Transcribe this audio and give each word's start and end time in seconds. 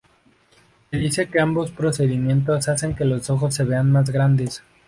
Se 0.89 0.97
dice 0.97 1.29
que 1.29 1.39
ambos 1.39 1.69
procedimientos 1.69 2.67
hacen 2.69 2.95
que 2.95 3.05
los 3.05 3.29
ojos 3.29 3.53
se 3.53 3.65
vean 3.65 3.91
más 3.91 4.09
grandes. 4.09 4.63